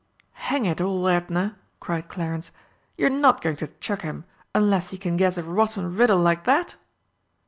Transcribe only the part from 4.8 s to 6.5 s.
he can guess a rotten riddle like